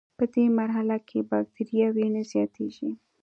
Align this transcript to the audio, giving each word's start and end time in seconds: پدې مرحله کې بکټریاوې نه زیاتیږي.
پدې 0.17 0.43
مرحله 0.59 0.97
کې 1.07 1.19
بکټریاوې 1.29 2.07
نه 2.15 2.21
زیاتیږي. 2.31 2.89